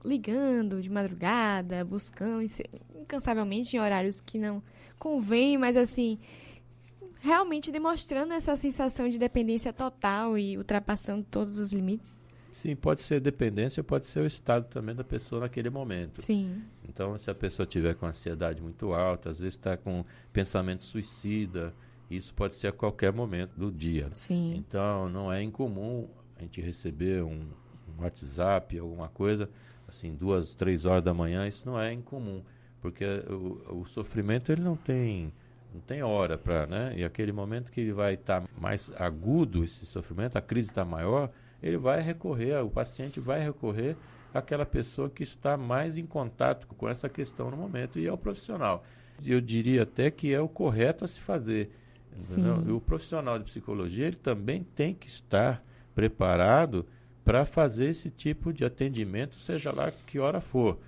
ligando 0.05 0.83
de 0.83 0.91
madrugada, 0.91 1.85
buscando 1.85 2.45
incansavelmente 3.01 3.77
em 3.77 3.81
horários 3.81 4.21
que 4.21 4.39
não 4.39 4.63
convêm, 4.99 5.57
mas 5.57 5.77
assim, 5.77 6.19
realmente 7.21 7.71
demonstrando 7.71 8.33
essa 8.35 8.57
sensação 8.57 9.09
de 9.09 9.19
dependência 9.19 9.73
total 9.73 10.37
e 10.37 10.59
ultrapassando 10.59 11.25
todos 11.31 11.59
os 11.59 11.73
limites. 11.73 12.23
Sim, 12.53 12.75
pode 12.77 13.01
ser 13.01 13.21
dependência, 13.21 13.83
pode 13.83 14.07
ser 14.07 14.21
o 14.21 14.27
estado 14.27 14.67
também 14.69 14.95
da 14.95 15.05
pessoa 15.05 15.43
naquele 15.43 15.71
momento. 15.71 16.23
Sim. 16.23 16.63
Então, 16.89 17.17
se 17.19 17.31
a 17.31 17.35
pessoa 17.35 17.67
tiver 17.67 17.95
com 17.95 18.07
ansiedade 18.07 18.63
muito 18.63 18.93
alta, 18.93 19.31
às 19.31 19.41
vezes 19.41 19.55
está 19.55 19.77
com 19.77 20.05
pensamento 20.33 20.83
suicida, 20.83 21.73
isso 22.11 22.35
pode 22.35 22.55
ser 22.55 22.69
a 22.69 22.73
qualquer 22.73 23.13
momento 23.13 23.53
do 23.57 23.71
dia. 23.71 24.11
Sim. 24.13 24.55
Então, 24.57 25.09
não 25.09 25.33
é 25.33 25.43
incomum 25.43 26.09
a 26.37 26.43
gente 26.43 26.61
receber 26.61 27.23
um, 27.23 27.47
um 27.89 28.03
WhatsApp, 28.03 28.79
alguma 28.79 29.09
coisa, 29.09 29.49
assim, 29.87 30.15
duas, 30.15 30.55
três 30.55 30.85
horas 30.85 31.05
da 31.05 31.15
manhã, 31.15 31.47
isso 31.47 31.67
não 31.67 31.79
é 31.79 31.93
incomum, 31.93 32.43
porque 32.81 33.05
o, 33.29 33.81
o 33.81 33.87
sofrimento 33.87 34.51
ele 34.51 34.63
não 34.63 34.77
tem 34.77 35.33
não 35.73 35.81
tem 35.81 36.03
hora 36.03 36.37
para, 36.37 36.67
né? 36.67 36.95
E 36.97 37.05
aquele 37.05 37.31
momento 37.31 37.71
que 37.71 37.81
ele 37.81 37.93
vai 37.93 38.15
estar 38.15 38.41
tá 38.41 38.49
mais 38.61 38.91
agudo 38.97 39.63
esse 39.63 39.87
sofrimento, 39.87 40.37
a 40.37 40.41
crise 40.41 40.69
está 40.71 40.85
maior, 40.85 41.31
ele 41.63 41.77
vai 41.77 42.01
recorrer, 42.01 42.63
o 42.65 42.71
paciente 42.71 43.21
vai 43.21 43.41
recorrer 43.41 43.97
àquela 44.33 44.65
pessoa 44.65 45.11
que 45.11 45.23
está 45.23 45.57
mais 45.57 45.99
em 45.99 46.07
contato 46.07 46.67
com 46.67 46.89
essa 46.89 47.09
questão 47.09 47.51
no 47.51 47.57
momento 47.57 47.99
e 47.99 48.07
é 48.07 48.13
o 48.13 48.19
profissional. 48.19 48.85
Eu 49.25 49.41
diria 49.41 49.83
até 49.83 50.11
que 50.11 50.33
é 50.33 50.41
o 50.41 50.49
correto 50.49 51.05
a 51.05 51.09
se 51.09 51.21
fazer. 51.21 51.71
O 52.75 52.81
profissional 52.81 53.39
de 53.39 53.45
psicologia 53.45 54.07
ele 54.07 54.17
também 54.17 54.63
tem 54.63 54.95
que 54.95 55.09
estar 55.09 55.63
preparado 55.95 56.87
para 57.25 57.45
fazer 57.45 57.91
esse 57.91 58.11
tipo 58.11 58.53
de 58.53 58.65
atendimento, 58.65 59.39
seja 59.39 59.71
lá 59.71 59.91
que 59.91 60.19
hora 60.19 60.41
for. 60.41 60.79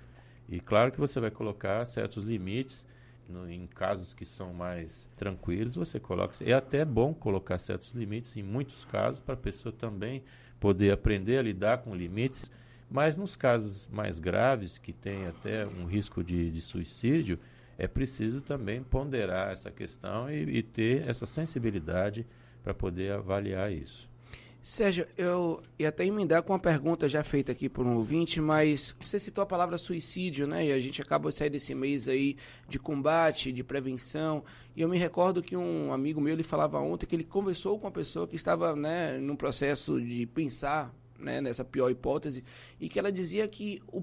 E 0.49 0.59
claro 0.59 0.91
que 0.91 0.99
você 0.99 1.19
vai 1.19 1.31
colocar 1.31 1.85
certos 1.85 2.23
limites 2.23 2.85
no, 3.27 3.49
em 3.49 3.67
casos 3.67 4.13
que 4.13 4.25
são 4.25 4.53
mais 4.53 5.07
tranquilos, 5.15 5.75
você 5.75 5.99
coloca. 5.99 6.35
É 6.41 6.53
até 6.53 6.83
bom 6.83 7.13
colocar 7.13 7.57
certos 7.57 7.93
limites 7.93 8.35
em 8.37 8.43
muitos 8.43 8.85
casos 8.85 9.21
para 9.21 9.33
a 9.33 9.37
pessoa 9.37 9.73
também 9.73 10.23
poder 10.59 10.91
aprender 10.91 11.37
a 11.37 11.41
lidar 11.41 11.79
com 11.79 11.95
limites. 11.95 12.49
Mas 12.89 13.17
nos 13.17 13.35
casos 13.35 13.87
mais 13.91 14.19
graves, 14.19 14.77
que 14.77 14.93
tem 14.93 15.25
até 15.25 15.65
um 15.65 15.85
risco 15.85 16.23
de, 16.23 16.51
de 16.51 16.61
suicídio, 16.61 17.39
é 17.77 17.87
preciso 17.87 18.39
também 18.39 18.83
ponderar 18.83 19.51
essa 19.51 19.71
questão 19.71 20.29
e, 20.29 20.57
e 20.57 20.63
ter 20.63 21.07
essa 21.09 21.25
sensibilidade 21.25 22.25
para 22.63 22.73
poder 22.73 23.13
avaliar 23.13 23.71
isso. 23.71 24.07
Sérgio, 24.63 25.05
eu 25.17 25.61
ia 25.77 25.89
até 25.89 26.05
emendar 26.05 26.41
com 26.41 26.53
uma 26.53 26.59
pergunta 26.59 27.09
já 27.09 27.21
feita 27.21 27.51
aqui 27.51 27.67
por 27.67 27.85
um 27.85 27.97
ouvinte, 27.97 28.39
mas 28.39 28.95
você 29.01 29.19
citou 29.19 29.41
a 29.41 29.45
palavra 29.45 29.77
suicídio, 29.77 30.47
né? 30.47 30.67
E 30.67 30.71
a 30.71 30.79
gente 30.79 31.01
acabou 31.01 31.29
de 31.29 31.35
sair 31.35 31.49
desse 31.49 31.75
mês 31.75 32.07
aí 32.07 32.37
de 32.69 32.79
combate, 32.79 33.51
de 33.51 33.61
prevenção. 33.61 34.41
E 34.73 34.79
eu 34.79 34.87
me 34.87 34.97
recordo 34.97 35.43
que 35.43 35.57
um 35.57 35.91
amigo 35.91 36.21
meu 36.21 36.31
ele 36.31 36.43
falava 36.43 36.79
ontem 36.79 37.05
que 37.05 37.13
ele 37.13 37.25
conversou 37.25 37.77
com 37.77 37.87
uma 37.87 37.91
pessoa 37.91 38.25
que 38.25 38.37
estava, 38.37 38.73
né, 38.73 39.17
num 39.17 39.35
processo 39.35 39.99
de 39.99 40.25
pensar, 40.27 40.95
né, 41.19 41.41
nessa 41.41 41.65
pior 41.65 41.89
hipótese, 41.89 42.41
e 42.79 42.87
que 42.87 42.97
ela 42.97 43.11
dizia 43.11 43.45
que 43.49 43.83
o 43.85 44.01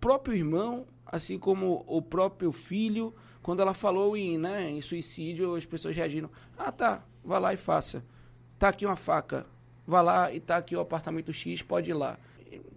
próprio 0.00 0.36
irmão, 0.36 0.86
assim 1.04 1.36
como 1.36 1.84
o 1.88 2.00
próprio 2.00 2.52
filho, 2.52 3.12
quando 3.42 3.60
ela 3.60 3.74
falou 3.74 4.16
em, 4.16 4.38
né, 4.38 4.70
em 4.70 4.80
suicídio, 4.80 5.56
as 5.56 5.66
pessoas 5.66 5.96
reagiram: 5.96 6.30
"Ah, 6.56 6.70
tá, 6.70 7.04
vá 7.24 7.40
lá 7.40 7.52
e 7.52 7.56
faça. 7.56 8.04
Tá 8.56 8.68
aqui 8.68 8.86
uma 8.86 8.94
faca 8.94 9.46
vá 9.90 10.00
lá 10.00 10.32
e 10.32 10.38
está 10.38 10.56
aqui 10.56 10.76
o 10.76 10.80
apartamento 10.80 11.32
X, 11.32 11.60
pode 11.62 11.90
ir 11.90 11.94
lá. 11.94 12.18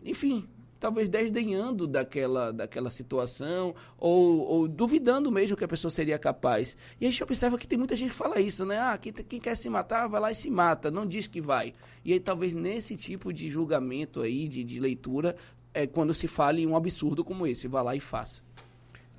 Enfim, 0.03 0.47
talvez 0.79 1.07
desdenhando 1.07 1.87
daquela, 1.87 2.51
daquela 2.51 2.89
situação 2.89 3.73
ou, 3.97 4.39
ou, 4.39 4.67
duvidando 4.67 5.31
mesmo 5.31 5.55
que 5.55 5.63
a 5.63 5.67
pessoa 5.67 5.89
seria 5.91 6.19
capaz. 6.19 6.75
E 6.99 7.05
a 7.05 7.09
gente 7.09 7.23
observa 7.23 7.57
que 7.57 7.67
tem 7.67 7.77
muita 7.77 7.95
gente 7.95 8.09
que 8.09 8.15
fala 8.15 8.39
isso, 8.41 8.65
né? 8.65 8.79
Ah, 8.79 8.97
quem, 8.97 9.13
quem 9.13 9.39
quer 9.39 9.55
se 9.55 9.69
matar, 9.69 10.07
vai 10.07 10.19
lá 10.19 10.31
e 10.31 10.35
se 10.35 10.49
mata, 10.49 10.91
não 10.91 11.05
diz 11.05 11.27
que 11.27 11.39
vai. 11.39 11.71
E 12.03 12.11
aí 12.11 12.19
talvez 12.19 12.53
nesse 12.53 12.97
tipo 12.97 13.31
de 13.31 13.49
julgamento 13.49 14.21
aí, 14.21 14.47
de, 14.47 14.63
de 14.63 14.79
leitura, 14.79 15.35
é 15.73 15.87
quando 15.87 16.13
se 16.13 16.27
fale 16.27 16.67
um 16.67 16.75
absurdo 16.75 17.23
como 17.23 17.47
esse, 17.47 17.67
vá 17.67 17.81
lá 17.81 17.95
e 17.95 17.99
faça. 17.99 18.41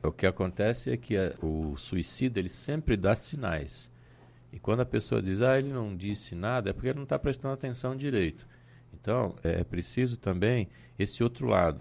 O 0.02 0.12
que 0.12 0.26
acontece 0.26 0.90
é 0.90 0.96
que 0.96 1.16
a, 1.16 1.32
o 1.40 1.76
suicídio 1.78 2.40
ele 2.40 2.50
sempre 2.50 2.96
dá 2.96 3.14
sinais. 3.14 3.90
E 4.54 4.58
quando 4.60 4.78
a 4.82 4.86
pessoa 4.86 5.20
diz, 5.20 5.42
ah, 5.42 5.58
ele 5.58 5.72
não 5.72 5.96
disse 5.96 6.32
nada, 6.32 6.70
é 6.70 6.72
porque 6.72 6.86
ele 6.86 6.98
não 6.98 7.02
está 7.02 7.18
prestando 7.18 7.54
atenção 7.54 7.96
direito. 7.96 8.46
Então, 8.92 9.34
é 9.42 9.64
preciso 9.64 10.16
também 10.16 10.68
esse 10.96 11.24
outro 11.24 11.48
lado. 11.48 11.80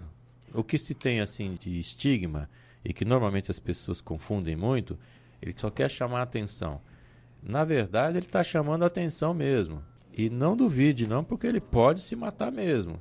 O 0.52 0.64
que 0.64 0.76
se 0.76 0.92
tem 0.92 1.20
assim 1.20 1.54
de 1.54 1.78
estigma 1.78 2.50
e 2.84 2.92
que 2.92 3.04
normalmente 3.04 3.48
as 3.48 3.60
pessoas 3.60 4.00
confundem 4.00 4.56
muito, 4.56 4.98
ele 5.40 5.54
só 5.56 5.70
quer 5.70 5.88
chamar 5.88 6.22
atenção. 6.22 6.80
Na 7.40 7.64
verdade, 7.64 8.18
ele 8.18 8.26
está 8.26 8.42
chamando 8.42 8.84
atenção 8.84 9.32
mesmo. 9.32 9.80
E 10.12 10.28
não 10.28 10.56
duvide, 10.56 11.06
não, 11.06 11.22
porque 11.22 11.46
ele 11.46 11.60
pode 11.60 12.02
se 12.02 12.16
matar 12.16 12.50
mesmo. 12.50 13.00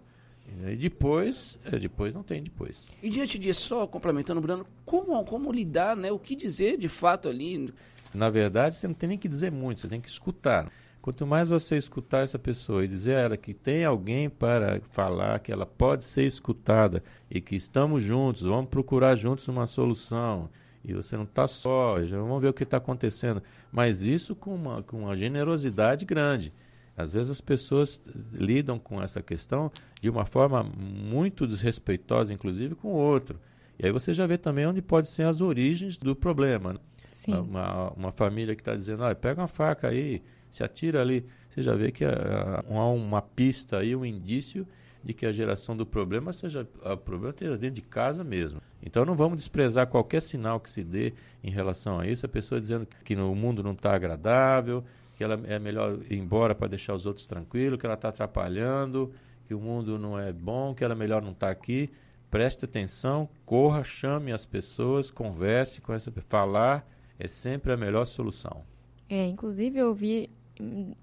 E 0.67 0.75
depois, 0.75 1.57
é, 1.65 1.79
depois 1.79 2.13
não 2.13 2.21
tem 2.21 2.43
depois. 2.43 2.85
E 3.01 3.09
diante 3.09 3.39
disso, 3.39 3.65
só 3.65 3.87
complementando, 3.87 4.39
Bruno, 4.39 4.67
como, 4.85 5.25
como 5.25 5.51
lidar, 5.51 5.95
né? 5.97 6.11
O 6.11 6.19
que 6.19 6.35
dizer 6.35 6.77
de 6.77 6.87
fato 6.87 7.27
ali? 7.27 7.73
Na 8.13 8.29
verdade, 8.29 8.75
você 8.75 8.87
não 8.87 8.93
tem 8.93 9.09
nem 9.09 9.17
que 9.17 9.27
dizer 9.27 9.51
muito, 9.51 9.81
você 9.81 9.87
tem 9.87 10.01
que 10.01 10.09
escutar. 10.09 10.71
Quanto 11.01 11.27
mais 11.27 11.49
você 11.49 11.75
escutar 11.75 12.19
essa 12.19 12.39
pessoa 12.39 12.85
e 12.85 12.87
dizer 12.87 13.15
a 13.15 13.19
ela 13.19 13.37
que 13.37 13.53
tem 13.53 13.83
alguém 13.83 14.29
para 14.29 14.79
falar, 14.91 15.39
que 15.39 15.51
ela 15.51 15.65
pode 15.65 16.05
ser 16.05 16.23
escutada 16.23 17.03
e 17.29 17.41
que 17.41 17.57
estamos 17.57 18.01
juntos, 18.01 18.43
vamos 18.43 18.69
procurar 18.69 19.15
juntos 19.15 19.47
uma 19.49 19.67
solução. 19.67 20.49
E 20.81 20.93
você 20.93 21.17
não 21.17 21.23
está 21.23 21.47
só, 21.47 22.01
já 22.03 22.17
vamos 22.17 22.41
ver 22.41 22.49
o 22.49 22.53
que 22.53 22.63
está 22.63 22.77
acontecendo. 22.77 23.43
Mas 23.71 24.03
isso 24.03 24.35
com 24.35 24.55
uma, 24.55 24.81
com 24.83 24.99
uma 24.99 25.17
generosidade 25.17 26.05
grande. 26.05 26.53
Às 26.95 27.11
vezes 27.11 27.31
as 27.31 27.41
pessoas 27.41 27.99
lidam 28.31 28.77
com 28.77 29.01
essa 29.01 29.21
questão 29.21 29.71
de 29.99 30.09
uma 30.09 30.25
forma 30.25 30.63
muito 30.63 31.47
desrespeitosa, 31.47 32.33
inclusive 32.33 32.75
com 32.75 32.89
o 32.89 32.97
outro. 32.97 33.39
E 33.79 33.85
aí 33.85 33.91
você 33.91 34.13
já 34.13 34.27
vê 34.27 34.37
também 34.37 34.67
onde 34.67 34.81
pode 34.81 35.07
ser 35.09 35.23
as 35.23 35.41
origens 35.41 35.97
do 35.97 36.15
problema. 36.15 36.79
Sim. 37.23 37.35
Uma, 37.35 37.91
uma 37.91 38.11
família 38.11 38.55
que 38.55 38.61
está 38.61 38.75
dizendo, 38.75 39.03
ah, 39.03 39.15
pega 39.15 39.41
uma 39.41 39.47
faca 39.47 39.87
aí, 39.87 40.21
se 40.51 40.63
atira 40.63 41.01
ali, 41.01 41.25
você 41.49 41.63
já 41.63 41.73
vê 41.73 41.91
que 41.91 42.03
há 42.03 42.63
uma 42.69 43.21
pista 43.21 43.77
aí, 43.77 43.95
um 43.95 44.05
indício 44.05 44.67
de 45.03 45.13
que 45.13 45.25
a 45.25 45.31
geração 45.31 45.75
do 45.75 45.85
problema 45.85 46.33
seja 46.33 46.67
o 46.83 46.97
problema 46.97 47.31
esteja 47.31 47.57
dentro 47.57 47.75
de 47.75 47.81
casa 47.81 48.23
mesmo. 48.23 48.61
Então 48.81 49.05
não 49.05 49.15
vamos 49.15 49.37
desprezar 49.37 49.87
qualquer 49.87 50.21
sinal 50.21 50.59
que 50.59 50.69
se 50.69 50.83
dê 50.83 51.13
em 51.43 51.51
relação 51.51 51.99
a 51.99 52.07
isso. 52.07 52.25
A 52.25 52.29
pessoa 52.29 52.59
dizendo 52.59 52.87
que 53.03 53.15
no, 53.15 53.33
mundo 53.35 53.61
não 53.61 53.73
está 53.73 53.93
agradável, 53.93 54.83
que 55.15 55.23
ela 55.23 55.39
é 55.45 55.59
melhor 55.59 55.99
ir 56.09 56.17
embora 56.17 56.55
para 56.55 56.67
deixar 56.67 56.93
os 56.93 57.05
outros 57.05 57.27
tranquilos, 57.27 57.79
que 57.79 57.85
ela 57.85 57.95
está 57.95 58.09
atrapalhando, 58.09 59.13
que 59.47 59.53
o 59.53 59.59
mundo 59.59 59.99
não 59.99 60.17
é 60.17 60.33
bom, 60.33 60.73
que 60.73 60.83
ela 60.83 60.93
é 60.93 60.97
melhor 60.97 61.21
não 61.21 61.31
estar 61.31 61.47
tá 61.47 61.51
aqui. 61.51 61.89
Preste 62.31 62.65
atenção, 62.65 63.29
corra, 63.45 63.83
chame 63.83 64.31
as 64.31 64.45
pessoas, 64.45 65.11
converse 65.11 65.81
com 65.81 65.93
essa 65.93 66.11
falar 66.27 66.83
é 67.23 67.27
sempre 67.27 67.71
a 67.71 67.77
melhor 67.77 68.05
solução. 68.05 68.61
É, 69.09 69.25
inclusive 69.25 69.79
eu 69.79 69.87
ouvi 69.87 70.29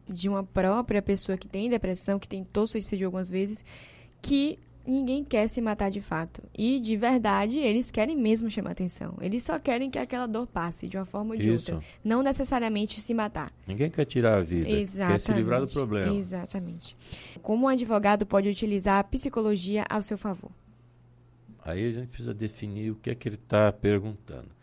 de 0.08 0.28
uma 0.28 0.44
própria 0.44 1.00
pessoa 1.00 1.38
que 1.38 1.48
tem 1.48 1.70
depressão, 1.70 2.18
que 2.18 2.28
tentou 2.28 2.66
suicídio 2.66 3.06
algumas 3.06 3.30
vezes, 3.30 3.64
que 4.20 4.58
ninguém 4.86 5.24
quer 5.24 5.48
se 5.48 5.62
matar 5.62 5.90
de 5.90 6.02
fato. 6.02 6.42
E, 6.56 6.78
de 6.78 6.94
verdade, 6.94 7.58
eles 7.58 7.90
querem 7.90 8.16
mesmo 8.16 8.50
chamar 8.50 8.72
atenção. 8.72 9.16
Eles 9.20 9.42
só 9.42 9.58
querem 9.58 9.90
que 9.90 9.98
aquela 9.98 10.26
dor 10.26 10.46
passe 10.46 10.86
de 10.86 10.98
uma 10.98 11.06
forma 11.06 11.32
ou 11.32 11.40
de 11.40 11.48
Isso. 11.48 11.72
outra. 11.72 11.88
Não 12.04 12.22
necessariamente 12.22 13.00
se 13.00 13.14
matar. 13.14 13.50
Ninguém 13.66 13.90
quer 13.90 14.04
tirar 14.04 14.36
a 14.38 14.42
vida, 14.42 14.68
Exatamente. 14.68 15.12
quer 15.12 15.20
se 15.20 15.32
livrar 15.32 15.60
do 15.60 15.68
problema. 15.68 16.14
Exatamente. 16.14 16.96
Como 17.40 17.64
um 17.64 17.68
advogado 17.68 18.26
pode 18.26 18.48
utilizar 18.48 18.98
a 18.98 19.04
psicologia 19.04 19.84
ao 19.88 20.02
seu 20.02 20.18
favor? 20.18 20.50
Aí 21.64 21.88
a 21.88 21.92
gente 21.92 22.08
precisa 22.08 22.34
definir 22.34 22.90
o 22.90 22.96
que 22.96 23.10
é 23.10 23.14
que 23.14 23.28
ele 23.28 23.36
está 23.36 23.72
perguntando 23.72 24.59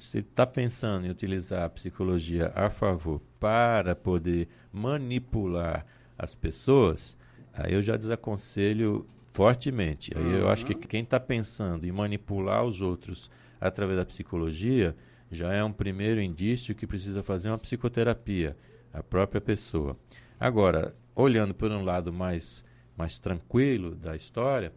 se 0.00 0.18
está 0.18 0.46
pensando 0.46 1.06
em 1.06 1.10
utilizar 1.10 1.64
a 1.64 1.68
psicologia 1.68 2.52
a 2.54 2.70
favor 2.70 3.20
para 3.38 3.94
poder 3.94 4.48
manipular 4.72 5.86
as 6.18 6.34
pessoas, 6.34 7.16
aí 7.52 7.74
eu 7.74 7.82
já 7.82 7.96
desaconselho 7.96 9.06
fortemente. 9.32 10.12
Aí 10.16 10.22
uhum. 10.22 10.32
eu 10.32 10.48
acho 10.48 10.64
que 10.64 10.74
uhum. 10.74 10.80
quem 10.80 11.02
está 11.02 11.20
pensando 11.20 11.86
em 11.86 11.92
manipular 11.92 12.64
os 12.64 12.80
outros 12.80 13.30
através 13.60 13.98
da 13.98 14.04
psicologia 14.04 14.96
já 15.30 15.52
é 15.52 15.62
um 15.62 15.72
primeiro 15.72 16.20
indício 16.20 16.74
que 16.74 16.86
precisa 16.86 17.22
fazer 17.22 17.48
uma 17.48 17.58
psicoterapia, 17.58 18.56
a 18.92 19.02
própria 19.02 19.40
pessoa. 19.40 19.96
Agora, 20.38 20.94
olhando 21.14 21.54
por 21.54 21.70
um 21.70 21.84
lado 21.84 22.12
mais, 22.12 22.64
mais 22.96 23.18
tranquilo 23.18 23.94
da 23.94 24.16
história, 24.16 24.72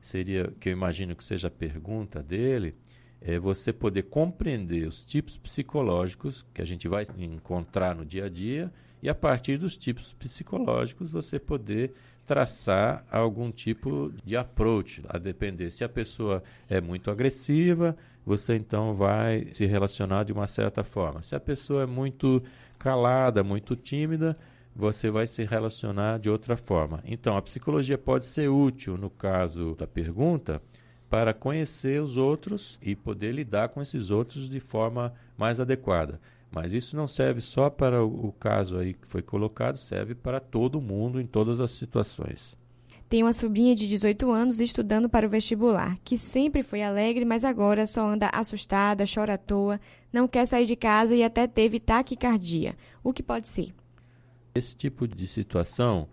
seria 0.00 0.52
que 0.58 0.68
eu 0.68 0.72
imagino 0.72 1.14
que 1.14 1.24
seja 1.24 1.48
a 1.48 1.50
pergunta 1.50 2.22
dele, 2.22 2.74
é 3.20 3.38
você 3.38 3.72
poder 3.72 4.04
compreender 4.04 4.86
os 4.86 5.04
tipos 5.04 5.36
psicológicos 5.36 6.46
que 6.54 6.62
a 6.62 6.64
gente 6.64 6.86
vai 6.88 7.04
encontrar 7.18 7.94
no 7.94 8.04
dia 8.04 8.26
a 8.26 8.28
dia 8.28 8.72
e 9.02 9.08
a 9.08 9.14
partir 9.14 9.58
dos 9.58 9.76
tipos 9.76 10.12
psicológicos 10.12 11.10
você 11.10 11.38
poder 11.38 11.94
traçar 12.26 13.04
algum 13.10 13.50
tipo 13.50 14.12
de 14.24 14.36
approach, 14.36 15.02
a 15.08 15.16
depender 15.16 15.70
se 15.70 15.82
a 15.82 15.88
pessoa 15.88 16.42
é 16.68 16.80
muito 16.80 17.10
agressiva, 17.10 17.96
você 18.24 18.54
então 18.54 18.94
vai 18.94 19.48
se 19.54 19.64
relacionar 19.64 20.24
de 20.24 20.32
uma 20.32 20.46
certa 20.46 20.84
forma. 20.84 21.22
Se 21.22 21.34
a 21.34 21.40
pessoa 21.40 21.84
é 21.84 21.86
muito 21.86 22.42
calada, 22.78 23.42
muito 23.42 23.74
tímida, 23.74 24.36
você 24.76 25.10
vai 25.10 25.26
se 25.26 25.42
relacionar 25.44 26.18
de 26.18 26.28
outra 26.28 26.56
forma. 26.56 27.02
Então, 27.04 27.36
a 27.36 27.42
psicologia 27.42 27.96
pode 27.96 28.26
ser 28.26 28.48
útil 28.48 28.96
no 28.98 29.08
caso 29.08 29.74
da 29.74 29.86
pergunta, 29.86 30.62
para 31.08 31.32
conhecer 31.32 32.02
os 32.02 32.16
outros 32.16 32.78
e 32.82 32.94
poder 32.94 33.32
lidar 33.32 33.70
com 33.70 33.80
esses 33.80 34.10
outros 34.10 34.48
de 34.48 34.60
forma 34.60 35.14
mais 35.36 35.58
adequada. 35.58 36.20
Mas 36.50 36.72
isso 36.72 36.96
não 36.96 37.06
serve 37.06 37.40
só 37.40 37.68
para 37.68 38.04
o, 38.04 38.28
o 38.28 38.32
caso 38.32 38.78
aí 38.78 38.94
que 38.94 39.06
foi 39.06 39.22
colocado, 39.22 39.76
serve 39.76 40.14
para 40.14 40.40
todo 40.40 40.80
mundo 40.80 41.20
em 41.20 41.26
todas 41.26 41.60
as 41.60 41.70
situações. 41.72 42.56
Tem 43.08 43.22
uma 43.22 43.32
sobrinha 43.32 43.74
de 43.74 43.88
18 43.88 44.30
anos 44.30 44.60
estudando 44.60 45.08
para 45.08 45.26
o 45.26 45.30
vestibular, 45.30 45.98
que 46.04 46.18
sempre 46.18 46.62
foi 46.62 46.82
alegre, 46.82 47.24
mas 47.24 47.42
agora 47.42 47.86
só 47.86 48.06
anda 48.06 48.30
assustada, 48.32 49.04
chora 49.12 49.34
à 49.34 49.38
toa, 49.38 49.80
não 50.12 50.28
quer 50.28 50.46
sair 50.46 50.66
de 50.66 50.76
casa 50.76 51.14
e 51.14 51.22
até 51.22 51.46
teve 51.46 51.80
taquicardia. 51.80 52.76
O 53.02 53.12
que 53.12 53.22
pode 53.22 53.48
ser? 53.48 53.74
Esse 54.54 54.76
tipo 54.76 55.08
de 55.08 55.26
situação 55.26 56.06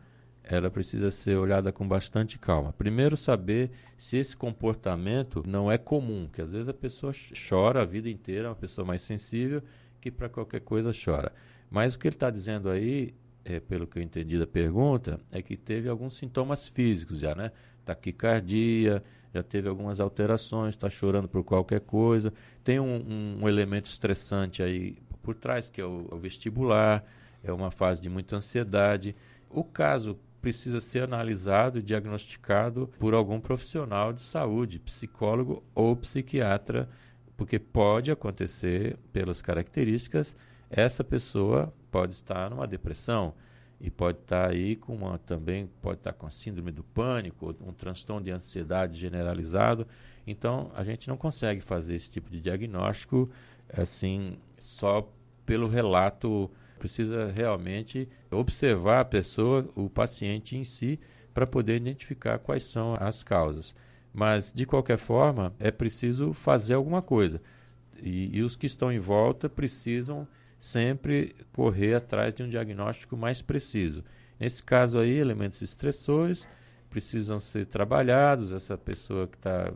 ela 0.48 0.70
precisa 0.70 1.10
ser 1.10 1.38
olhada 1.38 1.72
com 1.72 1.88
bastante 1.88 2.38
calma. 2.38 2.72
Primeiro, 2.74 3.18
saber 3.18 3.72
se 3.98 4.18
esse 4.18 4.38
comportamento 4.38 5.44
não 5.46 5.72
é 5.72 5.78
comum, 5.78 6.30
que 6.32 6.42
às 6.42 6.52
vezes 6.52 6.70
a 6.70 6.74
pessoa 6.74 7.12
chora 7.50 7.82
a 7.82 7.86
vida 7.86 8.10
inteira, 8.10 8.48
é 8.48 8.50
uma 8.50 8.56
pessoa 8.56 8.86
mais 8.86 9.02
sensível 9.02 9.64
que 10.00 10.12
para 10.12 10.30
qualquer 10.30 10.62
coisa 10.62 10.92
chora. 10.94 11.34
Mas 11.70 11.96
o 11.96 12.00
que 12.00 12.08
ele 12.08 12.16
está 12.16 12.30
dizendo 12.30 12.70
aí, 12.70 13.16
é, 13.44 13.60
pelo 13.60 13.88
que 13.88 13.98
eu 13.98 14.04
entendi 14.04 14.38
da 14.38 14.46
pergunta, 14.46 15.20
é 15.32 15.42
que 15.42 15.58
teve 15.58 15.90
alguns 15.90 16.16
sintomas 16.16 16.68
físicos 16.68 17.20
já, 17.20 17.34
né? 17.34 17.52
Taquicardia, 17.84 19.04
já 19.34 19.42
teve 19.42 19.68
algumas 19.68 20.00
alterações, 20.00 20.76
está 20.76 20.90
chorando 20.92 21.28
por 21.28 21.44
qualquer 21.44 21.82
coisa. 21.82 22.32
Tem 22.64 22.80
um, 22.80 22.96
um, 22.96 23.40
um, 23.42 23.50
elemento 23.50 23.88
estressante 23.88 24.62
aí 24.62 24.98
por 25.24 25.34
trás, 25.34 25.70
que 25.70 25.82
é 25.82 25.86
o, 25.86 26.08
o 26.12 26.18
vestibular, 26.18 27.04
é 27.44 27.52
uma 27.52 27.72
fase 27.72 28.00
de 28.00 28.10
muita 28.10 28.36
ansiedade. 28.36 29.16
O 29.50 29.64
caso 29.64 30.20
precisa 30.46 30.80
ser 30.80 31.02
analisado 31.02 31.80
e 31.80 31.82
diagnosticado 31.82 32.88
por 33.00 33.16
algum 33.16 33.40
profissional 33.40 34.14
de 34.14 34.22
saúde, 34.22 34.78
psicólogo 34.78 35.64
ou 35.74 35.96
psiquiatra, 35.96 36.88
porque 37.36 37.58
pode 37.58 38.12
acontecer, 38.12 38.96
pelas 39.12 39.42
características, 39.42 40.36
essa 40.70 41.04
pessoa 41.04 41.74
pode 41.90 42.14
estar 42.14 42.48
numa 42.52 42.68
depressão 42.68 43.34
e 43.82 43.90
pode 43.90 44.20
estar 44.20 44.52
aí 44.52 44.76
com 44.76 44.96
uma 44.96 45.18
também 45.18 45.68
pode 45.82 45.98
estar 45.98 46.14
com 46.14 46.28
a 46.28 46.32
síndrome 46.32 46.72
do 46.72 46.84
pânico, 46.84 47.56
um 47.60 47.74
transtorno 47.74 48.24
de 48.24 48.30
ansiedade 48.30 49.00
generalizado. 49.00 49.88
Então, 50.28 50.70
a 50.76 50.84
gente 50.84 51.08
não 51.08 51.18
consegue 51.18 51.60
fazer 51.60 51.96
esse 51.96 52.12
tipo 52.12 52.30
de 52.30 52.40
diagnóstico 52.40 53.32
assim 53.76 54.38
só 54.60 55.12
pelo 55.44 55.68
relato 55.68 56.52
Precisa 56.86 57.32
realmente 57.32 58.08
observar 58.30 59.00
a 59.00 59.06
pessoa, 59.06 59.68
o 59.74 59.90
paciente 59.90 60.56
em 60.56 60.64
si, 60.64 61.00
para 61.34 61.48
poder 61.48 61.78
identificar 61.78 62.38
quais 62.38 62.64
são 62.66 62.94
as 63.00 63.24
causas. 63.24 63.74
Mas, 64.14 64.54
de 64.54 64.68
qualquer 64.68 65.00
forma, 65.00 65.52
é 65.58 65.72
preciso 65.72 66.32
fazer 66.32 66.76
alguma 66.76 67.02
coisa. 67.02 67.42
E, 68.04 68.38
e 68.38 68.44
os 68.44 68.56
que 68.56 68.68
estão 68.68 68.92
em 68.92 69.00
volta 69.00 69.50
precisam 69.50 70.28
sempre 70.60 71.36
correr 71.52 71.96
atrás 71.96 72.36
de 72.36 72.44
um 72.44 72.48
diagnóstico 72.48 73.18
mais 73.18 73.42
preciso. 73.42 74.04
Nesse 74.40 74.62
caso 74.62 75.00
aí, 75.00 75.18
elementos 75.18 75.64
estressores 75.64 76.48
precisam 76.88 77.40
ser 77.40 77.66
trabalhados. 77.66 78.52
Essa 78.52 78.78
pessoa 78.78 79.28
que 79.28 79.38
está 79.38 79.74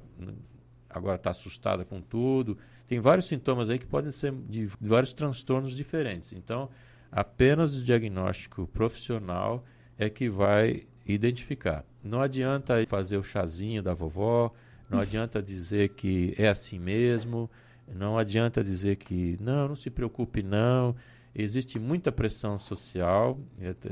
agora 0.88 1.16
está 1.16 1.32
assustada 1.32 1.84
com 1.84 2.00
tudo. 2.02 2.56
Tem 2.88 3.00
vários 3.00 3.26
sintomas 3.26 3.68
aí 3.68 3.80
que 3.80 3.86
podem 3.88 4.12
ser 4.12 4.32
de 4.48 4.68
vários 4.82 5.12
transtornos 5.12 5.76
diferentes. 5.76 6.34
Então, 6.34 6.70
Apenas 7.12 7.76
o 7.76 7.84
diagnóstico 7.84 8.68
profissional 8.68 9.64
é 9.98 10.10
que 10.10 10.30
vai 10.30 10.84
identificar. 11.06 11.84
Não 12.04 12.22
adianta 12.22 12.76
fazer 12.88 13.18
o 13.18 13.24
chazinho 13.24 13.82
da 13.82 13.94
vovó, 13.94 14.54
não 14.90 15.00
adianta 15.00 15.42
dizer 15.42 15.90
que 15.90 16.34
é 16.38 16.48
assim 16.48 16.80
mesmo, 16.80 17.50
não 17.88 18.18
adianta 18.18 18.64
dizer 18.64 18.96
que 18.96 19.38
não, 19.40 19.70
não 19.70 19.76
se 19.76 19.90
preocupe 19.90 20.42
não, 20.42 20.96
existe 21.34 21.80
muita 21.80 22.12
pressão 22.12 22.58
social, 22.58 23.40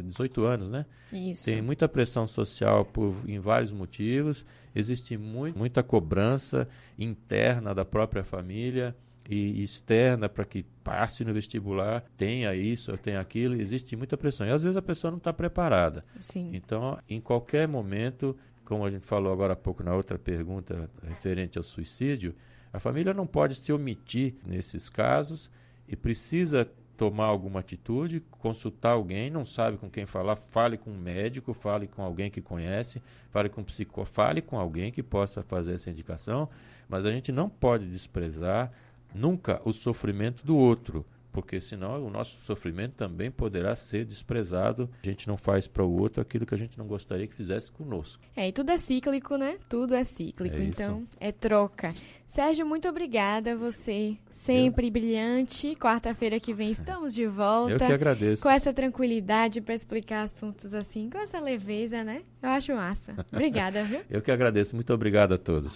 18 0.03 0.45
é, 0.45 0.47
anos, 0.47 0.69
né? 0.69 0.85
Isso. 1.11 1.45
Tem 1.45 1.61
muita 1.61 1.87
pressão 1.87 2.27
social 2.27 2.85
por, 2.85 3.15
em 3.27 3.39
vários 3.39 3.71
motivos, 3.71 4.45
existe 4.75 5.17
muito, 5.17 5.57
muita 5.57 5.83
cobrança 5.83 6.67
interna 6.97 7.73
da 7.73 7.85
própria 7.85 8.23
família 8.23 8.95
e 9.29 9.61
externa 9.61 10.29
para 10.29 10.45
que 10.45 10.63
passe 10.83 11.25
no 11.25 11.33
vestibular, 11.33 12.03
tenha 12.15 12.55
isso, 12.55 12.95
tenha 12.97 13.19
aquilo, 13.19 13.59
existe 13.59 13.95
muita 13.95 14.15
pressão. 14.15 14.47
E 14.47 14.51
às 14.51 14.63
vezes 14.63 14.77
a 14.77 14.81
pessoa 14.81 15.11
não 15.11 15.17
está 15.17 15.33
preparada. 15.33 16.03
Sim. 16.19 16.51
Então, 16.53 16.97
em 17.09 17.19
qualquer 17.19 17.67
momento, 17.67 18.37
como 18.63 18.85
a 18.85 18.91
gente 18.91 19.05
falou 19.05 19.31
agora 19.33 19.53
há 19.53 19.55
pouco 19.55 19.83
na 19.83 19.93
outra 19.93 20.17
pergunta 20.17 20.89
referente 21.03 21.57
ao 21.57 21.63
suicídio, 21.63 22.33
a 22.71 22.79
família 22.79 23.13
não 23.13 23.27
pode 23.27 23.55
se 23.55 23.71
omitir 23.71 24.35
nesses 24.45 24.87
casos 24.87 25.49
e 25.87 25.95
precisa 25.95 26.69
tomar 26.97 27.25
alguma 27.25 27.59
atitude, 27.59 28.23
consultar 28.31 28.91
alguém, 28.91 29.29
não 29.29 29.45
sabe 29.45 29.77
com 29.77 29.89
quem 29.89 30.05
falar, 30.05 30.35
fale 30.35 30.77
com 30.77 30.89
um 30.89 30.97
médico, 30.97 31.53
fale 31.53 31.85
com 31.85 32.01
alguém 32.01 32.31
que 32.31 32.41
conhece, 32.41 33.01
fale 33.29 33.49
com 33.49 33.61
um 33.61 33.63
psicólogo, 33.63 34.11
fale 34.11 34.41
com 34.41 34.57
alguém 34.57 34.91
que 34.91 35.03
possa 35.03 35.43
fazer 35.43 35.75
essa 35.75 35.91
indicação, 35.91 36.49
mas 36.89 37.05
a 37.05 37.11
gente 37.11 37.31
não 37.31 37.49
pode 37.49 37.85
desprezar 37.85 38.71
nunca 39.13 39.61
o 39.65 39.73
sofrimento 39.73 40.45
do 40.45 40.55
outro 40.55 41.05
porque 41.37 41.61
senão 41.61 42.03
o 42.03 42.09
nosso 42.09 42.39
sofrimento 42.39 42.93
também 42.95 43.29
poderá 43.29 43.75
ser 43.75 44.03
desprezado. 44.03 44.89
A 45.03 45.07
gente 45.07 45.27
não 45.27 45.37
faz 45.37 45.67
para 45.67 45.83
o 45.83 46.01
outro 46.01 46.19
aquilo 46.19 46.47
que 46.47 46.55
a 46.55 46.57
gente 46.57 46.79
não 46.79 46.87
gostaria 46.87 47.27
que 47.27 47.35
fizesse 47.35 47.71
conosco. 47.71 48.23
É, 48.35 48.47
e 48.47 48.51
tudo 48.51 48.71
é 48.71 48.77
cíclico, 48.77 49.37
né? 49.37 49.59
Tudo 49.69 49.93
é 49.93 50.03
cíclico, 50.03 50.55
é 50.55 50.63
então 50.63 51.07
é 51.19 51.31
troca. 51.31 51.93
Sérgio, 52.25 52.65
muito 52.65 52.89
obrigada. 52.89 53.55
Você 53.55 54.17
sempre 54.31 54.87
Eu... 54.87 54.91
brilhante. 54.91 55.75
Quarta-feira 55.75 56.39
que 56.39 56.55
vem 56.55 56.71
estamos 56.71 57.13
de 57.13 57.27
volta. 57.27 57.71
Eu 57.71 57.77
que 57.77 57.93
agradeço. 57.93 58.41
Com 58.41 58.49
essa 58.49 58.73
tranquilidade 58.73 59.61
para 59.61 59.75
explicar 59.75 60.23
assuntos 60.23 60.73
assim, 60.73 61.07
com 61.09 61.19
essa 61.19 61.39
leveza, 61.39 62.03
né? 62.03 62.23
Eu 62.41 62.49
acho 62.49 62.73
massa. 62.73 63.13
Obrigada, 63.31 63.83
viu? 63.83 64.01
Eu 64.09 64.21
que 64.21 64.31
agradeço. 64.31 64.75
Muito 64.75 64.91
obrigado 64.91 65.33
a 65.33 65.37
todos. 65.37 65.71